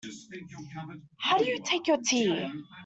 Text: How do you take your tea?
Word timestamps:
How 1.19 1.37
do 1.37 1.45
you 1.45 1.59
take 1.63 1.85
your 1.85 1.97
tea? 2.01 2.51